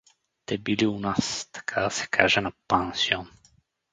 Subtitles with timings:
[0.45, 3.29] Те били у нас, така да се каже, на пансион.